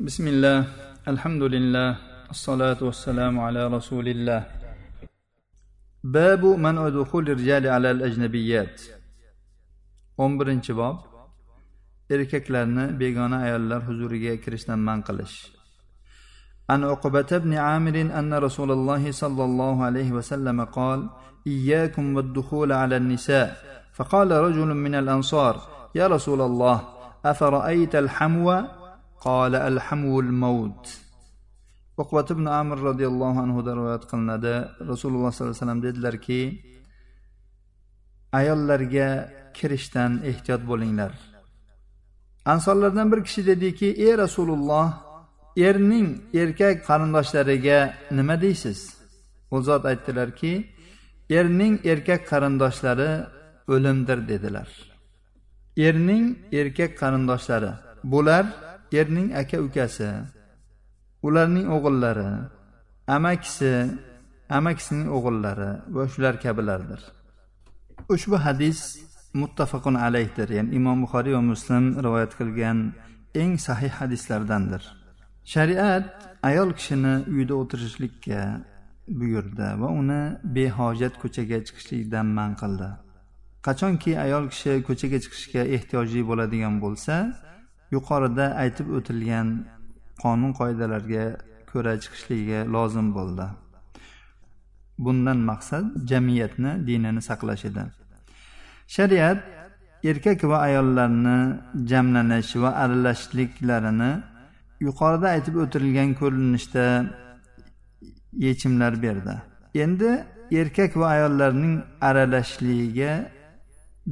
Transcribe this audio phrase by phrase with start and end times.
[0.00, 0.58] بسم الله
[1.12, 1.88] الحمد لله
[2.32, 4.42] الصلاة والسلام على رسول الله.
[6.04, 8.80] باب منع دخول الرجال على الأجنبيات.
[10.16, 11.04] o'n birinchi bob
[12.08, 15.52] erkaklarni begona ayollar huzuriga kirishdan man qilish
[16.70, 21.10] عن عقبة بن عامر أن رسول الله صلى الله عليه وسلم قال
[21.46, 23.56] إياكم والدخول على النساء
[23.92, 25.54] فقال رجل من الأنصار
[25.94, 26.76] يا رسول الله
[27.24, 28.79] أفرأيت الحمو
[29.21, 31.05] قال الحمو الموت
[31.97, 34.53] uqbat ibn amir roziyallohu anhudan rivoyat qilinadi
[34.91, 36.41] rasululloh sollallohu alayhi vasallam dedilarki
[38.39, 39.09] ayollarga
[39.57, 41.13] kirishdan ehtiyot bo'linglar
[42.53, 44.87] ansorlardan bir kishi dediki ey rasululloh
[45.67, 46.07] erning
[46.41, 47.79] erkak qarindoshlariga
[48.17, 48.79] nima deysiz
[49.55, 50.53] u zot aytdilarki
[51.37, 53.11] erning erkak qarindoshlari
[53.73, 54.69] o'limdir dedilar
[55.87, 56.25] erning
[56.59, 57.71] erkak qarindoshlari
[58.13, 58.45] bular
[58.92, 60.10] erning aka ukasi
[61.22, 62.30] ularning o'g'illari
[63.16, 63.72] amakisi
[64.58, 67.00] amakisining o'g'illari va shular kabilardir.
[68.14, 68.80] Ushbu hadis
[69.42, 72.78] muttafaqun alayhdir ya'ni imom buxoriy va muslim rivoyat qilgan
[73.42, 74.82] eng sahih hadislardandir.
[75.52, 76.06] Shariat
[76.50, 78.40] ayol kishini uyda o'tirishlikka
[79.20, 80.22] buyurdi va uni
[80.56, 82.90] behojat ko'chaga chiqishlikdan man qildi.
[83.66, 87.14] Qachonki ayol kishi ko'chaga chiqishga ehtiyojli bo'ladigan bo'lsa
[87.94, 89.48] yuqorida aytib o'tilgan
[90.22, 91.24] qonun qoidalarga
[91.70, 93.46] ko'ra chiqishligi lozim bo'ldi.
[95.04, 97.84] Bundan maqsad jamiyatni dinini saqlash edi.
[98.96, 99.38] Shariat
[100.10, 101.38] erkak va ayollarni
[101.90, 104.12] jamlanish va aralashishliklarini
[104.86, 106.86] yuqorida aytib o'tilgan ko'rinishda
[108.46, 109.34] yechimlar berdi.
[109.84, 110.10] Endi
[110.60, 111.74] erkak va ayollarning
[112.08, 113.12] aralashishligiga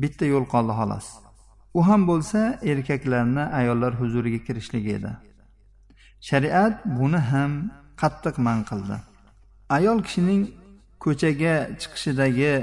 [0.03, 1.07] bitta yo'l qoldi xolos.
[1.79, 2.41] U ham bo'lsa
[2.73, 5.13] erkaklarni ayollar huzuriga kirishligi edi.
[6.29, 7.53] Shariat buni ham
[8.01, 8.97] qattiq man qildi.
[9.77, 10.43] Ayol kishining
[11.05, 12.55] ko'chaga chiqishidagi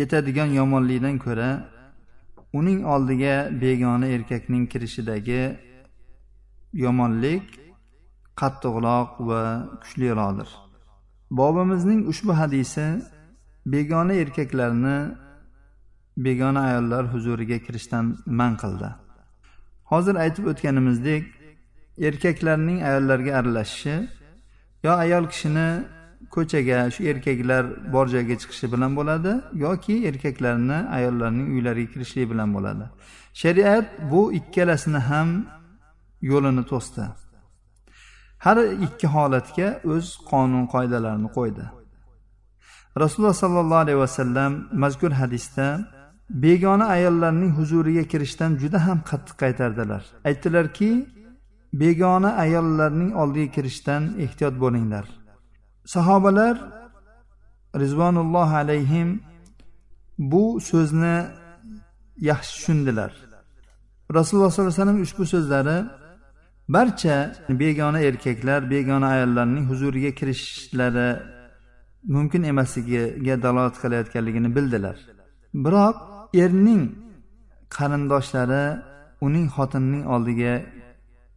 [0.00, 1.50] yetadigan yomonlikdan ko'ra
[2.58, 5.42] uning oldiga begona erkakning kirishidagi
[6.84, 7.44] yomonlik
[8.40, 9.42] qattiqroq va
[9.82, 10.50] kuchliroqdir
[11.38, 12.86] bobimizning ushbu hadisi
[13.74, 14.98] begona erkaklarni
[16.16, 18.88] begona ayollar huzuriga kirishdan man qildi.
[19.90, 21.24] Hozir aytib o'tganimizdek
[22.08, 23.96] erkaklarning ayollarga aralashishi
[24.84, 25.68] yo ayol kishini
[26.34, 29.32] ko'chaga shu erkaklar bor joyga chiqishi bilan bo'ladi
[29.66, 32.84] yoki erkaklarni ayollarning uylariga kirishligi bilan bo'ladi.
[33.42, 35.28] Shariat bu ikkalasini ham
[36.30, 37.04] yo'lini to'sdi.
[38.44, 38.56] Har
[38.86, 41.64] ikki holatga o'z qonun qoidalarini qo'ydi.
[43.02, 45.66] Rasululloh sollallohu alayhi vasallam mazkur hadisda
[46.30, 50.02] begona ayollarning huzuriga kirishdan juda ham qattiq qaytardilar.
[50.24, 50.90] Aytdilarki
[51.72, 55.06] begona ayollarning oldiga kirishdan ehtiyot bo'linglar.
[55.84, 56.56] Sahobalar
[57.82, 59.20] rizvonullohi alayhim
[60.18, 61.16] bu so'zni
[62.30, 63.12] yaxshi tushundilar.
[64.14, 65.78] Rasululloh sollallohu alayhi vasallam ushbu so'zlari
[66.68, 67.16] barcha
[67.48, 71.08] begona erkaklar begona ayollarning huzuriga kirishlari
[72.14, 74.96] mumkin emasligiga dalolat qilayotganligini bildilar.
[75.64, 76.84] Biroq erning
[77.76, 78.64] qarindoshlari
[79.26, 80.54] uning xotinining oldiga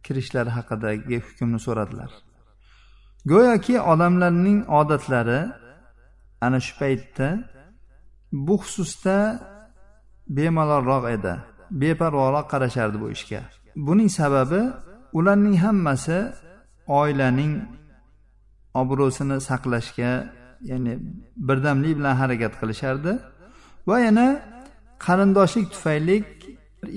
[0.04, 2.10] kirishlari haqidagi hukmni so'radilar.
[3.30, 5.40] Go'yoki odamlarning odatlari
[6.46, 7.28] ana shu paytda
[8.46, 9.16] bu xususda
[10.36, 11.34] bemalolroq edi
[11.80, 13.40] beparvoroq qarashardi bu ishga.
[13.86, 14.62] Buning sababi
[15.18, 16.18] ularning hammasi
[17.00, 17.52] oilaning
[18.80, 20.12] obro'sini saqlashga
[20.70, 20.92] ya'ni
[21.48, 23.12] birdamlik bilan harakat qilishardi
[23.88, 24.26] va yana
[25.06, 26.16] qarindoshlik tufayli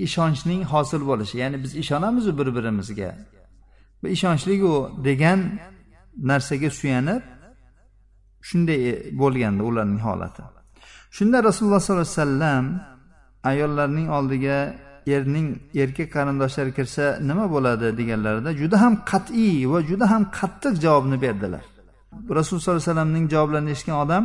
[0.06, 1.34] ishonchning hosil bo'lishi.
[1.42, 3.10] Ya'ni biz ishonamizu bir birimizga
[4.02, 5.40] bu ishonchli u degan
[6.30, 7.22] narsaga suyanib
[8.48, 8.80] shunday
[9.20, 10.42] bo'lgandi ularning holati.
[11.16, 12.64] Shunda rasululloh sollallohu alayhi vasallam
[13.50, 14.58] ayollarning oldiga
[15.14, 15.48] erning
[15.82, 21.64] erkak qarindoshlari kirsa nima bo'ladi deganlarida juda ham qat'iy va juda ham qattiq javobni berdilar.
[22.38, 24.24] Rasululloh sollallohu alayhi vasallamning javoblarini eshitgan odam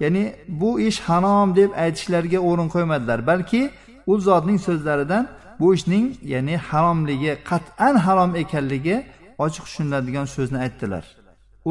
[0.00, 3.26] ya'ni bu ish harom deb aytishlariga o'rin qo'ymadilar.
[3.30, 3.62] Balki
[4.06, 5.24] u zotning so'zlaridan
[5.60, 8.96] bu ishning ya'ni haromligi qat'an harom ekanligi
[9.44, 11.04] ochiq tushuniladigan so'zni aytdilar.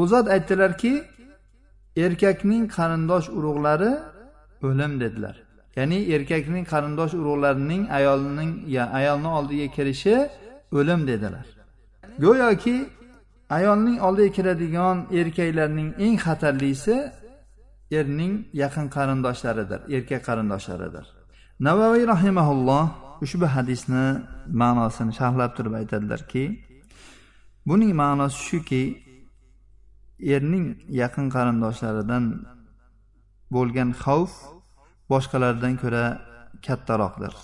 [0.00, 0.92] U zot aytdilarki
[2.04, 3.92] erkakning qarindosh urug'lari
[4.68, 5.36] o'lim dedilar.
[5.78, 8.50] Ya'ni erkakning qarindosh urug'larining ayolning
[8.98, 10.16] ayolni oldiga kirishi
[10.78, 11.46] o'lim dedilar.
[12.24, 12.76] Go'yoki
[13.58, 16.96] ayolning oldiga kiradigan erkaklarning eng xatarlisi
[17.90, 21.06] erning yaqin qarindoshlaridir erkak qarindoshlaridir.
[21.66, 22.86] Navaviy rahimaulloh
[23.24, 24.06] ushbu hadisni
[24.62, 26.44] ma'nosini sharhlab turib aytadilarki
[27.68, 28.82] buning ma'nosi shuki
[30.34, 30.66] erning
[31.02, 32.24] yaqin qarindoshlaridan
[33.54, 34.32] bo'lgan xavf
[35.12, 36.04] boshqalardan ko'ra
[36.66, 37.34] kattaroqdir.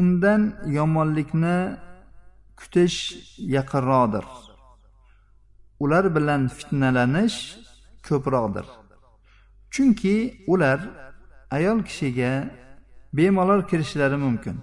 [0.00, 0.42] Undan
[0.78, 1.58] yomonlikni
[2.60, 2.98] kutish
[3.56, 4.26] yaqinroqdir.
[5.82, 7.38] Ular bilan fitnalanish
[8.08, 8.66] ko'proqdir.
[9.74, 10.80] Chunki ular
[11.50, 12.32] ayol kishiga
[13.12, 14.56] bemalol kirishlari mumkin.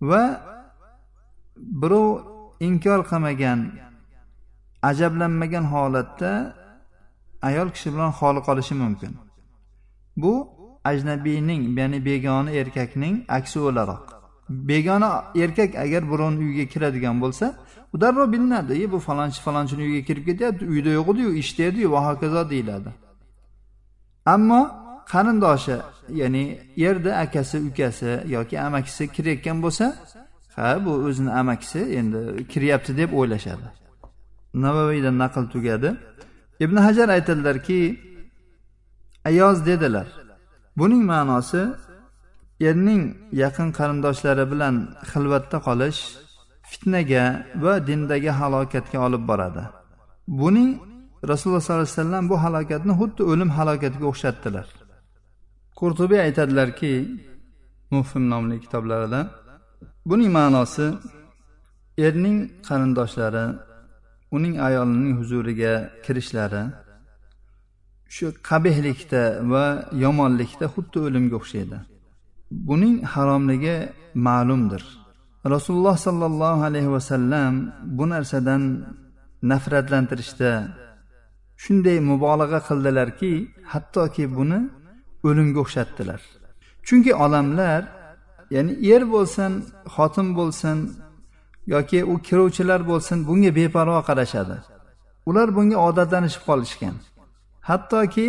[0.00, 0.22] Va
[1.56, 2.08] birov
[2.60, 3.60] inkor qilmagan
[4.82, 6.32] ajablanmagan holatda
[7.48, 9.12] ayol kishi bilan xoli qolishi mumkin.
[10.22, 10.34] Bu
[10.90, 14.04] ajnabiyning ya'ni begona erkakning aksi o'laroq.
[14.48, 17.46] Begona erkak agar birovni uyiga kiradigan bo'lsa
[17.94, 21.88] u darrov bilinadi e bu falonchi falonchini uyiga kirib ketyapti uyda yo'q ediyu ishda ediyu
[21.94, 22.90] va hokazo deyiladi.
[24.34, 24.60] Ammo
[25.12, 25.76] qarindoshi
[26.20, 26.44] ya'ni
[26.88, 29.86] erni akasi ukasi yoki amakisi kirayotgan bo'lsa
[30.56, 32.20] ha bu o'zini amakisi endi
[32.52, 33.66] kiryapti deb o'ylashadi.
[34.64, 35.90] Navaviydan naql tugadi.
[36.64, 37.80] Ibn hajar aytadilarki
[39.28, 40.08] ayoz dedilar.
[40.78, 41.62] Buning ma'nosi
[42.68, 43.02] erning
[43.42, 44.74] yaqin qarindoshlari bilan
[45.10, 46.00] xilvatda qolish
[46.70, 47.24] fitnaga
[47.64, 49.62] va dindagi halokatga olib boradi.
[50.40, 50.70] Buning
[51.32, 54.66] rasululloh sollallohu alayhi vasallam bu halokatni xuddi o'lim halokatiga o'xshatdilar.
[55.78, 56.92] Qurtubiy aytadilarki
[57.94, 59.20] mufim nomli kitoblarida
[60.10, 60.86] buning ma'nosi
[62.06, 62.38] erning
[62.68, 63.46] qarindoshlari
[64.36, 65.72] uning ayolining huzuriga
[66.04, 66.62] kirishlari
[68.14, 69.22] shu qabihlikda
[69.52, 69.64] va
[70.04, 71.78] yomonlikda xuddi o'limga o'xshaydi.
[72.68, 73.76] Buning haromligi
[74.26, 74.82] ma'lumdir.
[75.54, 77.52] Rasululloh sollallohu alayhi vasallam
[77.96, 78.62] bu narsadan
[79.50, 80.50] nafratlantirishda
[81.62, 83.32] shunday mubolag'a qildilarki
[83.72, 84.60] hattoki buni
[85.28, 86.20] o'limga o'xshatdilar.
[86.86, 87.82] Chunki odamlar
[88.54, 89.52] ya'ni er bo'lsin
[89.94, 90.78] xotin bo'lsin
[91.74, 94.56] yoki u kiruvchilar bo'lsin bunga beparvo qarashadi.
[95.28, 96.96] Ular bunga odatlanishib qolishgan.
[97.68, 98.28] Hattoki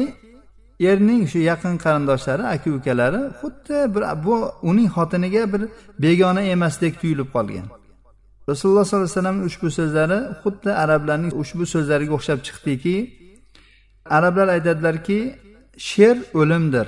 [0.90, 4.36] erning shu yaqin qarindoshlari aka ukalari xuddi bir bu
[4.70, 5.62] uning xotiniga bir
[6.04, 7.68] begona emasdek tuyulib qolgan.
[8.50, 12.96] Rasululloh sollallohu alayhi vasallam ushbu so'zlari xuddi arablarning ushbu so'zlariga o'xshab chiqdiki
[14.18, 15.20] arablar aytadilarki
[15.90, 16.88] sher o'limdir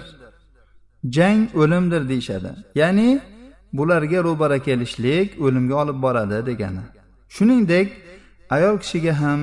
[1.16, 2.52] jang o'limdir deyishadi.
[2.76, 3.22] Ya'ni
[3.74, 6.84] bularga ro'bara kelishlik o'limga olib boradi degani.
[7.36, 7.88] Shuningdek
[8.50, 9.42] ayol kishiga ham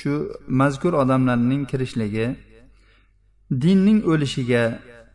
[0.00, 0.12] shu
[0.60, 2.26] mazkur odamlarning kirishligi
[3.62, 4.64] dinning o'lishiga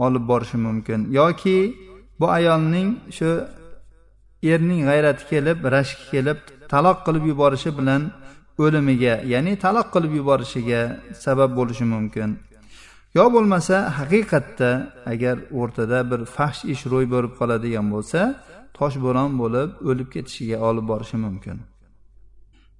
[0.06, 1.58] olib borishi mumkin yoki
[2.20, 3.30] bu ayolning shu
[4.52, 6.40] erning g'ayrati kelib rashki kelib
[6.74, 8.02] taloq qilib yuborishi bilan
[8.64, 10.82] o'limiga ya'ni taloq qilib yuborishiga
[11.26, 12.30] sabab bo'lishi mumkin.
[13.18, 14.70] Yo bo'lmasa haqiqatda
[15.14, 18.20] agar o'rtada bir fahsh ish ro'y berib qoladigan bo'lsa
[18.78, 21.58] toshbo'ron bo'lib o'lib ketishiga olib borishi mumkin.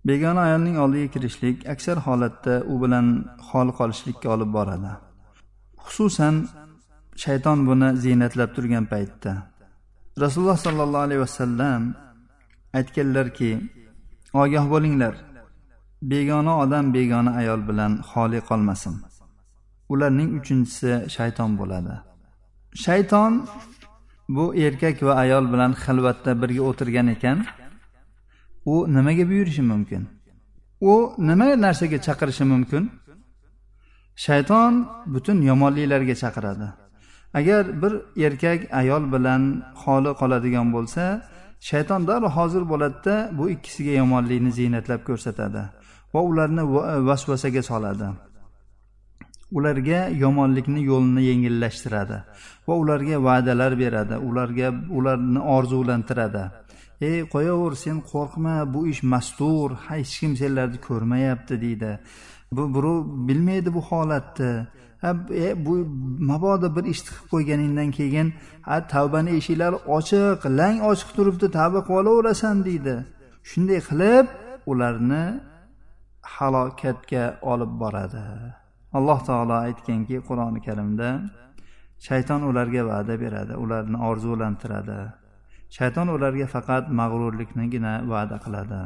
[0.08, 3.08] Begona ayolning oldiga kirishlik aksar holatda u bilan
[3.50, 4.92] hol qolishlikka olib boradi.
[5.86, 6.36] Xususan
[7.24, 9.32] shayton buni ziynatlab turgan paytda.
[10.24, 11.82] Rasululloh sollallohu alayhi vasallam
[12.78, 13.52] aytganlarki
[14.42, 15.16] ogoh bo'linglar.
[16.12, 18.96] Begona odam begona ayol bilan xoli qolmasin.
[19.94, 21.96] Ularning uchinchisi shayton bo'ladi.
[22.84, 23.34] Shayton
[24.36, 27.38] bu erkak va ayol bilan xilvatda birga o'tirgan ekan.
[28.74, 30.04] U nimaga buyurishi mumkin?
[30.92, 30.94] U
[31.30, 32.84] nima narsaga chaqirishi mumkin?
[34.26, 34.74] Shayton
[35.14, 36.68] butun yomonliklarga chaqiradi.
[37.40, 37.94] Agar bir
[38.26, 39.42] erkak ayol bilan
[39.84, 41.04] xoli qoladigan bo'lsa
[41.70, 45.64] shayton darrov hozir bo'ladida bu ikkisiga yomonlikni ziynatlab ko'rsatadi
[46.14, 46.64] va ularni
[47.10, 48.08] vasvasaga soladi.
[49.58, 52.18] Ularga yomonlikni yo'lini yengillashtiradi
[52.68, 56.44] va ularga va'dalar beradi ularga ularni orzulantiradi.
[57.10, 61.92] Ey qo'yaver sen qo'rqma bu ish mastur hech kim senlarni ko'rmayapti deydi.
[62.56, 62.98] Bu birov
[63.28, 64.54] bilmaydi bu holatni.
[65.44, 65.74] E, bu
[66.30, 68.28] mabodo bir ishni qilib qo'yganingdan keyin
[68.68, 72.96] ha tavbani eshiklari ochiq lang ochiq turibdi tavba qilib olaverasan deydi.
[73.50, 74.26] Shunday qilib
[74.72, 75.24] ularni
[76.36, 78.26] halokatga olib boradi.
[78.98, 81.10] Alloh taolo aytganki qur'oni karimda
[82.08, 85.00] shayton ularga va'da beradi ularni orzulantiradi.
[85.78, 88.82] Shayton ularga faqat mag'rurliknigina va'da qiladi.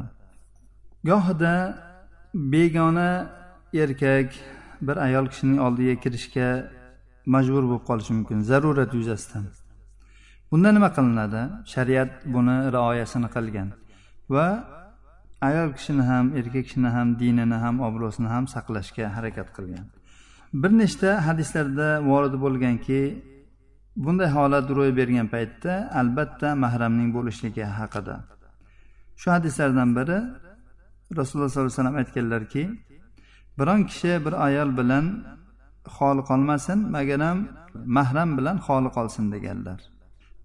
[1.10, 1.56] Gohida
[2.54, 3.10] begona
[3.74, 4.32] erkak
[4.82, 6.50] bir ayol kishining oldiga kirishga
[7.26, 9.46] majbur bo'lib qolishi mumkin zarurat yuzasidan.
[10.52, 11.42] Bunda nima qilinadi?
[11.74, 13.70] Shariat buni rioyasini qilgan
[14.36, 14.48] va
[15.50, 19.86] ayol kishini ham erkak kishini ham dinini ham obro'sini ham saqlashga harakat qilgan.
[20.62, 23.02] Bir nechta hadislarda vorid bo'lganki
[24.06, 28.16] bunday holat ro'y bergan paytda albatta mahramning bo'lishligi haqida.
[29.22, 30.18] Shu hadislardan biri
[31.20, 32.64] rasululloh sollallohu alayhi vasallam aytganlarki
[33.60, 35.06] biron kishi bir ayol bilan
[35.96, 37.38] xoli qolmasin magaram
[37.98, 39.80] mahram bilan xoli qolsin deganlar.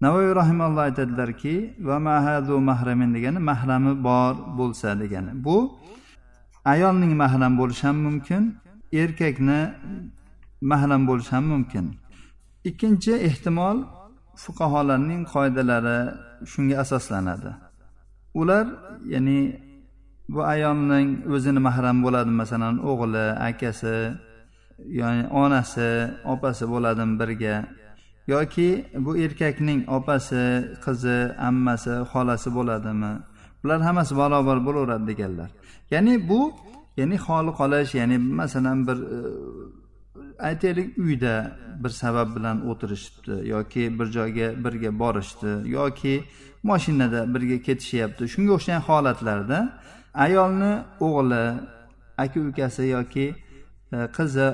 [0.03, 1.55] Navoiy rahimalloh aytadilarki
[1.87, 5.31] va mahadu mahramin degani mahrami bor bo'lsa degani.
[5.45, 5.57] Bu
[6.73, 8.43] ayolning mahram bo'lishi ham mumkin
[9.01, 9.59] erkakni
[10.71, 11.85] mahram bo'lishi ham mumkin.
[12.69, 13.77] Ikkinchi ehtimol
[14.43, 15.99] fuqarolarning qoidalari
[16.51, 17.51] shunga asoslanadi.
[18.39, 18.65] Ular
[19.13, 19.39] ya'ni
[20.29, 23.97] bu ayolning o'zini mahram bo'ladi masalan o'g'li akasi
[24.99, 25.89] ya'ni onasi
[26.33, 27.55] opasi bo'ladimi birga?
[28.27, 28.69] Yoki
[29.05, 30.43] bu erkakning opasi
[30.85, 33.13] qizi ammasi xolasi bo'ladimi?
[33.63, 35.49] Bular hammasi barobar bo'laveradi deganlar.
[35.93, 36.41] Ya'ni bu
[36.99, 39.17] ya'ni xoli qolish ya'ni masalan bir e,
[40.49, 41.35] aytaylik uyda
[41.83, 46.23] bir sabab bilan o'tirishibdi yoki bir joyga birga borishdi yoki
[46.63, 48.23] moshinada birga ketishyapti.
[48.33, 49.59] Shunga o'xshagan holatlarda
[50.15, 51.43] ayolni o'g'li
[52.17, 53.35] aka ukasi yoki
[53.93, 54.47] e, qizi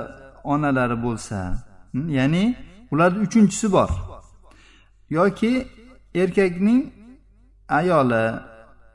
[0.44, 1.38] onalari bo'lsa
[1.92, 2.56] hmm, ya'ni
[2.92, 3.90] ularni uchinchisi bor.
[5.10, 5.68] Yoki
[6.16, 6.82] erkakning
[7.70, 8.26] ayoli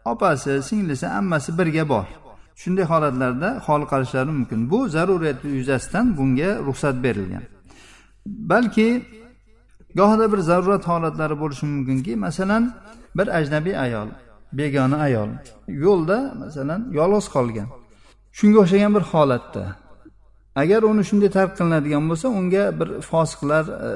[0.04, 2.06] opasi singlisi ammasi birga bor.
[2.60, 4.70] Shunday holatlarda hol qolishlari mumkin.
[4.70, 7.44] Bu zarurat yuzasidan bunga ruxsat berilgan.
[8.26, 8.88] Balki
[9.94, 12.74] gohida bir zarurat holatlari bo'lishi mumkinki masalan
[13.16, 14.08] bir ajnabiy ayol
[14.58, 15.30] begona ayol.
[15.84, 17.68] Yo'lda masalan yolg'iz qolgan.
[18.38, 19.64] Shunga o'xshagan bir holatda.
[20.62, 23.90] Agar uni shunday tark qilinadigan bo'lsa unga bir fosiqlar e,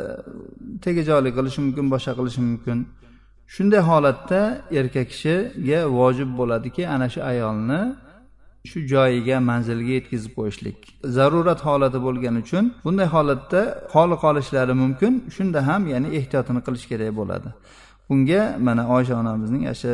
[0.85, 2.79] tegajoqlik qilishi mumkin boshqa qilishi mumkin.
[3.55, 4.41] Shunday holatda
[4.81, 7.81] erkak kishiga vojib bo'ladiki ana shu ayolni
[8.71, 10.79] shu joyiga manziliga yetkazib qo'yishlik.
[11.17, 13.61] Zarurat holati bo'lgani uchun bunday holatda
[13.93, 15.13] xoli qolishlari mumkin.
[15.37, 17.49] Shunda ham ya'ni ehtiyotini qilish kerak bo'ladi.
[18.09, 19.93] Bunga mana oysha onamizning ana shu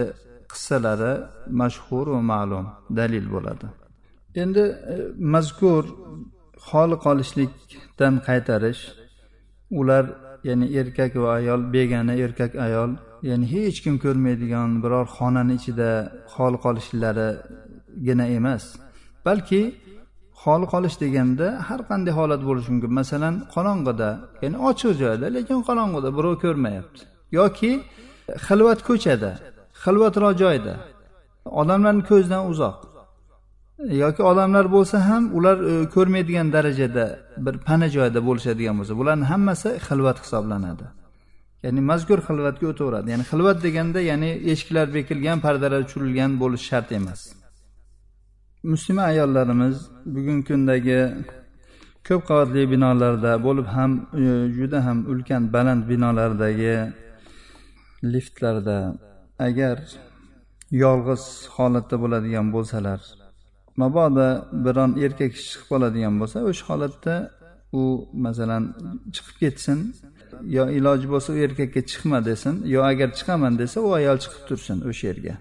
[0.53, 1.13] qissalari
[1.61, 2.67] mashhur va ma'lum
[2.99, 3.67] dalil bo'ladi.
[4.43, 4.97] Endi e,
[5.35, 5.85] mazkur
[6.69, 8.83] xoli qolishlikdan qaytarish
[9.81, 10.05] ular
[10.49, 12.91] ya'ni erkak va ayol begona erkak ayol
[13.29, 15.91] ya'ni hech kim ko'rmaydigan biror xonani ichida
[16.35, 18.65] xoli qolishlarigina emas
[19.27, 19.63] balki
[20.43, 22.93] xoli qolish deganda har qanday holat bo'lishi mumkin.
[23.01, 24.11] Masalan qorong'ida
[24.43, 27.03] ya'ni ochiq joyda lekin qorong'ida birov ko'rmayapti.
[27.39, 27.73] Yoki
[28.47, 29.31] xilvat ko'chada
[29.87, 30.75] xilvatroq joyda
[31.61, 32.77] odamlarni ko'zidan uzoq.
[34.05, 37.05] Yoki odamlar bo'lsa ham ular e, ko'rmaydigan darajada
[37.47, 40.87] bir pana joyda bo'lishadigan bo'lsa bularni hammasi xilvat hisoblanadi.
[41.65, 43.07] Ya'ni mazkur xilvatga o'taveradi.
[43.13, 47.21] Ya'ni xilvat deganda ya'ni eshiklar bekilgan pardalar tushirilgan bo'lishi shart emas.
[48.73, 49.77] Muslima ayollarimiz
[50.15, 51.01] bugungi kundagi
[52.09, 53.91] ko'p qavatli binolarda bo'lib ham
[54.23, 54.25] e,
[54.57, 56.77] juda ham ulkan baland binolardagi
[58.13, 58.79] liftlarda
[59.39, 59.77] agar
[60.71, 61.25] yolg'iz
[61.57, 63.01] holatda bo'ladigan bo'lsalar
[63.77, 64.29] mabodo
[64.65, 67.15] biron erkak kishi chiqib qoladigan bo'lsa o'sha holatda
[67.81, 67.83] u
[68.25, 68.65] masalan
[69.15, 69.79] chiqib ketsin
[70.57, 74.79] yo iloji bo'lsa u erkakka chiqma desin yo agar chiqaman desa u ayol chiqib tursin
[74.89, 75.35] o'sha yerga.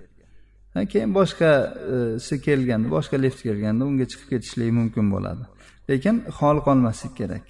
[0.92, 5.44] Keyin boshqasi e, kelganda boshqa lift kelganda unga chiqib ketishligi mumkin bo'ladi.
[5.90, 7.46] Lekin xoli qolmaslik kerak.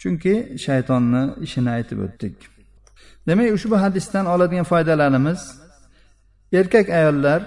[0.00, 0.34] Chunki
[0.66, 2.34] shaytonni ishini aytib o'tdik.
[3.28, 5.40] Demak ushbu hadisdan oladigan foydalarimiz
[6.52, 7.40] erkak ayollar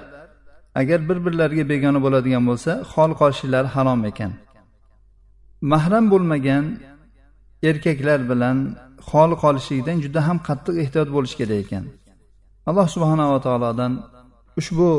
[0.76, 4.32] agar bir birlariga begona bo'ladigan bo'lsa xol qolishlari harom ekan.
[5.72, 6.66] Mahram bo'lmagan
[7.70, 8.58] erkaklar bilan
[9.10, 11.84] xol qolishlikdan juda ham qattiq ehtiyot bo'lish kerak ekan.
[12.70, 13.94] Alloh subhanava taolodan
[14.60, 14.90] ushbu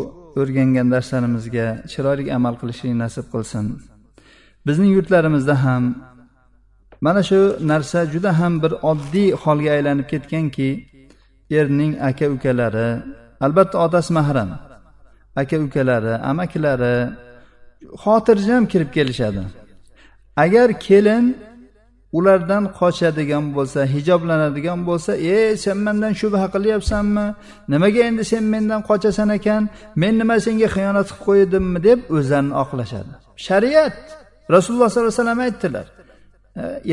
[0.40, 3.64] o'rgangan darslarimizga chiroyli amal qilishlik nasib qilsin.
[4.66, 5.82] Bizning yurtlarimizda ham
[7.04, 7.40] mana shu
[7.70, 10.68] narsa juda ham bir oddiy holga aylanib ketganki
[11.58, 12.88] erning aka ukalari
[13.44, 14.50] albatta otasi mahram
[15.40, 16.96] aka ukalari amakilari
[18.02, 19.42] xotirjam kirib kelishadi.
[20.44, 21.24] Agar kelin
[22.18, 27.26] ulardan qochadigan bo'lsa hijoblanadigan bo'lsa e sen mendan shubha qilyapsanmi?
[27.72, 29.62] Nimaga endi sen mendan qochasan ekan?
[30.00, 33.12] Men nima senga xiyonat qilib qo'ydimmi deb o'zlarini oqlashadi.
[33.46, 33.96] Shariat
[34.54, 35.86] rasululloh sollallohu alayhi vasallam aytdilar.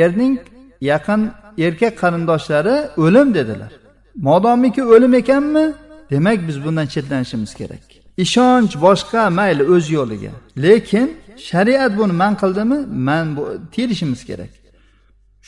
[0.03, 0.39] Erning
[0.81, 3.71] yaqin erkak qarindoshlari o'lim dedilar.
[4.15, 5.73] Modomiki o'lim ekanmi?
[6.11, 7.83] Demak biz bundan chetlanishimiz kerak.
[8.17, 10.31] Ishonch boshqa mayli o'z yo'liga.
[10.57, 11.07] Lekin
[11.49, 12.79] shariat buni man qildimi?
[13.07, 13.27] Man
[13.73, 14.51] tiyilishimiz kerak.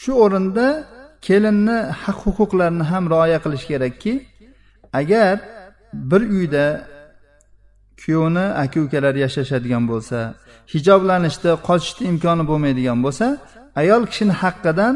[0.02, 0.68] Shu o'rinda
[1.28, 4.14] kelinni haq huquqlarini ham rioya qilish kerakki
[5.00, 5.36] agar
[5.94, 6.66] bir uyda
[8.02, 10.18] kuyovni aka ukalari yashashadigan bo'lsa
[10.74, 13.26] hijoblanishda qochishni imkoni bo'lmaydigan bo'lsa
[13.82, 14.96] ayol kishini haqqidan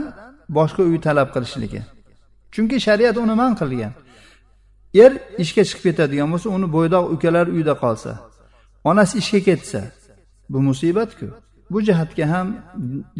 [0.57, 1.81] boshqa uy talab qilishligi.
[2.53, 3.93] Chunki shariat uni man qilgan.
[5.03, 5.11] Er
[5.43, 8.11] ishga chiqib ketadigan bo'lsa uni bo'ydoq ukalari uyda qolsa
[8.89, 9.81] onasi ishga ketsa
[10.51, 11.27] bu musibatku.
[11.71, 12.47] Bu jihatga ham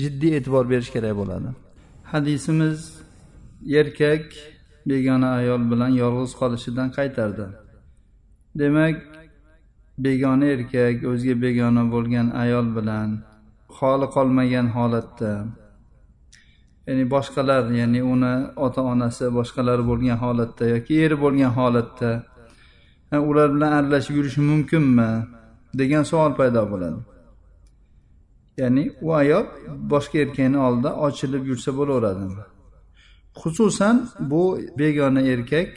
[0.02, 1.50] jiddiy e'tibor berish kerak bo'ladi.
[2.12, 2.80] Hadisimiz
[3.80, 4.26] erkak
[4.90, 7.46] begona ayol bilan yolg'iz qolishidan qaytardi.
[8.60, 8.98] Demak
[10.06, 13.10] begona erkak o'ziga begona bo'lgan ayol bilan
[13.78, 15.32] holi qolmagan holatda.
[16.88, 18.34] Ya'ni boshqalar ya'ni uni
[18.66, 22.12] ota onasi boshqalar bo'lgan holatda yoki eri bo'lgan holatda
[23.30, 25.12] ular bilan aralashib yurishi mumkinmi?
[25.80, 27.00] degan savol paydo bo'ladi.
[28.62, 29.46] Ya'ni u ayol
[29.94, 32.44] boshqa erkakni oldida ochilib yursa bo'laveradimi
[33.42, 35.70] xususan bu begona erkak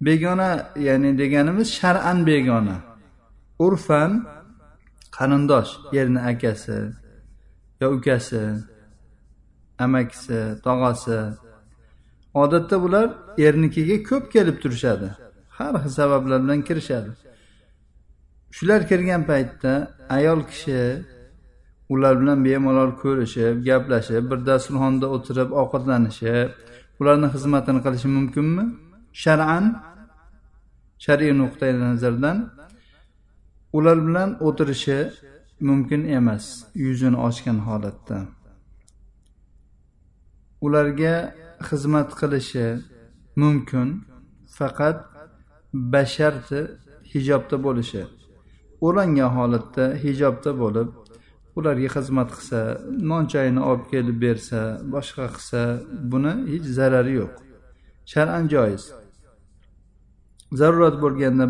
[0.00, 0.50] begona
[0.88, 2.76] ya'ni deganimiz shar'an begona.
[3.58, 4.12] Urfan
[5.16, 6.78] qarindosh erni akasi
[7.80, 8.42] yo ukasi
[9.84, 11.18] amakisi tog'asi.
[12.42, 13.08] Odatda bular
[13.46, 15.08] ernikiga ko'p kelib turishadi
[15.58, 17.10] har xil sabablar bilan kirishadi.
[18.56, 19.72] Shular kirgan paytda
[20.16, 20.80] ayol kishi
[21.94, 26.48] ular bilan bemalol ko'rishib gaplashib bir dasturxonda o'tirib ovqatlanishib
[27.00, 28.64] ularni xizmatini qilishi mumkinmi?
[29.22, 29.64] Shar'an
[31.04, 32.36] shar'iy nuqtai nazardan
[33.76, 34.98] ular bilan o'tirishi
[35.68, 36.44] mumkin emas
[36.84, 38.18] yuzini ochgan holatda.
[40.66, 41.14] Ularga
[41.68, 42.66] xizmat qilishi
[43.42, 43.88] mumkin
[44.58, 44.98] faqat
[45.92, 46.60] basharti
[47.12, 48.02] hijobda bo'lishi.
[48.86, 50.88] O'rangan holatda hijobda bo'lib
[51.58, 52.60] ularga xizmat qilsa
[53.10, 54.60] non choyini olib kelib bersa
[54.94, 55.60] boshqa qilsa
[56.12, 57.32] buni hech zarari yo'q.
[58.12, 58.84] Shar'an joiz.
[60.60, 61.46] Zarurat bo'lganda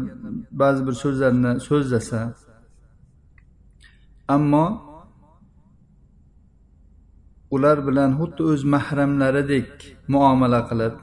[0.61, 2.21] ba'zi bir so'zlarni so'zlasa
[4.37, 4.67] ammo
[7.55, 9.71] ular bilan xuddi o'z mahramlaridek
[10.13, 10.95] muomala qilib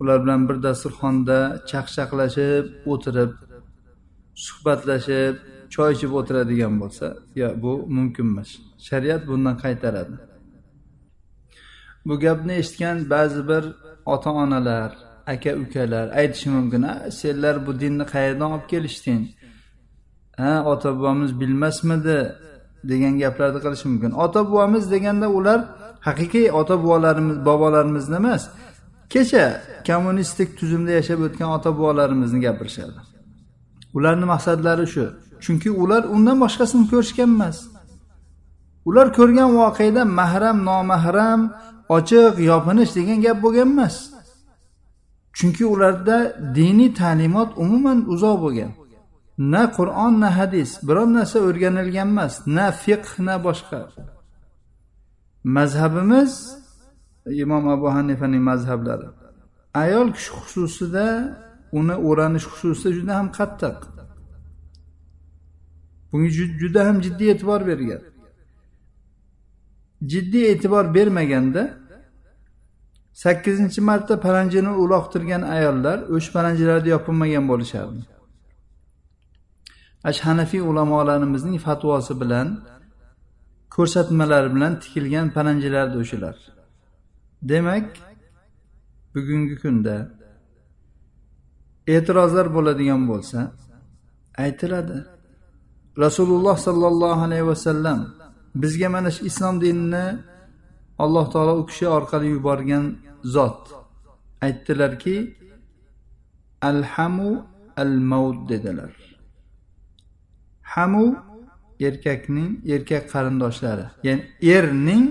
[0.00, 1.38] ular bilan bir dasturxonda
[1.70, 3.32] chaqchaqlashib o'tirib
[4.46, 5.34] suhbatlashib
[5.74, 7.06] choy ichib o'tiradigan bo'lsa
[7.40, 8.50] yo bu mumkin emas.
[8.88, 10.14] Shariat bundan qaytaradi.
[12.06, 13.64] Bu gapni eshitgan ba'zi bir
[14.14, 14.90] ota onalar
[15.26, 19.22] aka ukalar aytishi mumkin a senlar bu dinni qayerdan olib kelishding?
[20.40, 22.20] Ha ota bobomiz bilmasmidi?
[22.84, 24.10] degan gaplarni qilishi mumkin.
[24.24, 25.60] Ota bobomiz deganda ular
[26.08, 28.42] haqiqiy ota bobolarimiz bobolarimizni emas
[29.12, 29.44] kecha
[29.88, 32.98] kommunistik tuzumda yashab o'tgan ota bobolarimizni gapirishadi.
[33.96, 35.04] Ularni maqsadlari shu
[35.44, 37.56] chunki ular undan boshqasini ko'rishgan emas.
[38.88, 41.40] Ular ko'rgan voqeda mahram nomahram
[41.96, 43.94] ochiq yopinish degan gap bo'lgan emas.
[45.36, 46.16] Chunki ularda
[46.56, 48.72] diniy ta'limot umuman uzoq bo'lgan.
[49.52, 50.70] Na qur'on na hadis.
[50.86, 53.80] Biror narsa o'rganilgan emas na fiqh na boshqa.
[55.56, 56.32] Mazhabimiz
[57.42, 59.08] imom abu hanifaning mazhablari
[59.74, 61.06] ayol kishi xususida
[61.78, 63.78] uni o'ranish xususida juda ham qattiq.
[66.10, 68.02] Bunga juda ham jiddiy e'tibor bergan.
[70.12, 71.62] Jiddiy e'tibor bermaganda
[73.12, 78.02] sakkizinchi marta paranjini uloqtirgan ayollar o'sha paranjilarda yopilmagan bo'lishardi.
[80.08, 82.48] Ash hanafiy ulamolarimizning fatvosi bilan
[83.74, 86.36] ko'rsatmalari bilan tikilgan paranjilardi o'shalar.
[87.50, 87.86] Demak
[89.14, 89.96] bugungi kunda
[91.94, 93.38] e'tirozlar bo'ladigan bo'lsa
[94.44, 94.98] aytiladi.
[96.04, 97.98] Rasululloh sollallohu alayhi vasallam
[98.62, 100.06] bizga mana shu islom dinini
[101.04, 102.84] alloh taolo u kishi orqali yuborgan
[103.34, 103.62] zot.
[104.46, 105.16] Aytdilarki
[106.70, 107.30] alhamu
[107.82, 108.92] al mavd dedilar.
[110.72, 111.06] Hamu
[111.88, 114.22] erkakning erkak qarindoshlari ya'ni
[114.56, 115.04] erning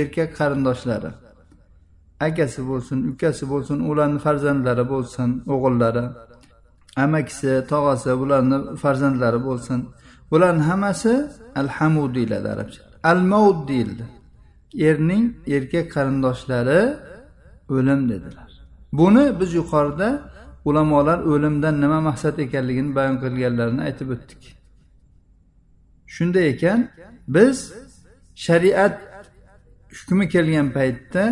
[0.00, 1.10] erkak qarindoshlari.
[2.26, 6.04] Akasi bo'lsin ukasi bo'lsin ularni farzandlari bo'lsin o'g'illari.
[7.04, 9.78] Amakisi tog'asi bularni farzandlari bo'lsin.
[10.30, 11.12] Bularni hammasi
[11.60, 12.82] al hamud deyiladi arabcha.
[13.10, 14.04] Al maud deyildi.
[14.78, 16.96] Erning erkak qarindoshlari
[17.68, 18.50] o'lim dedilar.
[18.92, 20.08] Buni biz yuqorida
[20.64, 24.42] ulamolar o'limdan nima maqsad ekanligini bayon qilganlarini aytib o'tdik.
[26.14, 26.80] Shunday ekan
[27.28, 27.56] biz
[28.34, 28.96] shariat
[29.96, 31.24] hukmi kelgan paytda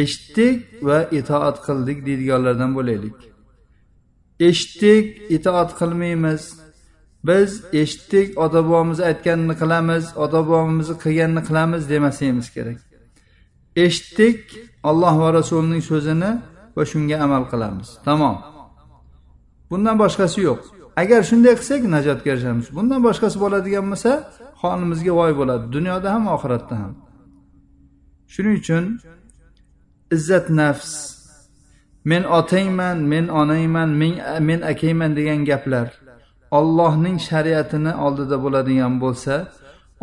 [0.00, 3.18] eshitdik va itoat qildik deydiganlardan bo'laylik.
[4.48, 5.04] Eshitdik
[5.36, 6.42] itoat qilmaymiz.
[7.24, 12.78] Biz eshitdik ota bobomiz aytganini qilamiz ota bobomizni qilganini qilamiz demasligimiz kerak.
[13.84, 14.40] Eshitdik
[14.90, 16.30] alloh va rasulining so'zini
[16.76, 17.88] va shunga amal qilamiz.
[18.06, 18.36] Tamom.
[19.70, 20.60] Bundan boshqasi yo'q.
[21.02, 24.12] Agar shunday qilsak najotga erishamiz bundan boshqasi bo'ladigan bo'lsa
[24.62, 25.64] holimizga voy bo'ladi.
[25.76, 26.92] Dunyoda ham oxiratda ham.
[28.32, 28.84] Shuning uchun
[30.16, 30.92] izzat nafs
[32.10, 33.90] men otangman men onangman
[34.48, 35.88] men akangman degan gaplar
[36.50, 39.34] ollohning shariatini oldida bo'ladigan bo'lsa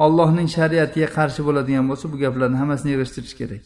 [0.06, 3.64] ollohning shariatiga qarshi bo'ladigan bo'lsa bu gaplarni hammasini yig'ishtirish kerak.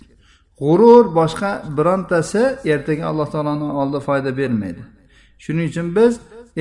[0.62, 2.42] G'urur boshqa birontasi
[2.74, 4.84] ertaga alloh taoloni oldida foyda bermaydi.
[5.44, 6.14] Shuning uchun biz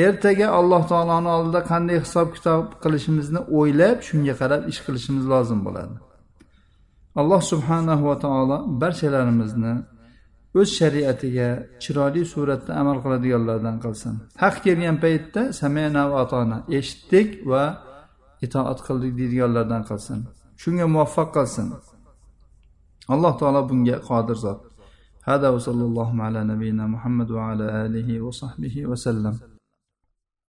[0.07, 5.97] ertaga alloh taoloni oldida qanday hisob kitob qilishimizni o'ylab shunga qarab ish qilishimiz lozim bo'ladi.
[7.21, 9.75] Alloh subhanahu va taolo barchalarimizni
[10.55, 11.49] o'z shariatiga
[11.83, 14.15] chiroyli suratda amal qiladiganlardan qilsin.
[14.43, 17.65] Haq kelgan paytda samena va atona eshitdik va
[18.47, 20.19] itoat qildik deydiganlardan qilsin.
[20.63, 21.67] Shunga muvaffaq qilsin.
[23.15, 24.61] Alloh taolo bunga qodir zot.
[25.29, 29.35] Hada va sallallohu ala nabiyina muhammad va ala alihi va sahbihi vasallam